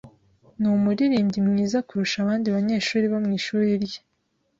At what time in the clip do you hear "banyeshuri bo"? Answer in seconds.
2.55-3.19